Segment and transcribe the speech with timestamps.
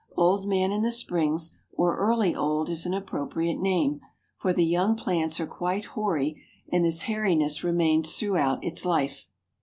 [0.17, 4.01] Old man in the springs or early old is an appropriate name,
[4.35, 9.27] for the young plants are quite hoary and this hairiness remains throughout its life.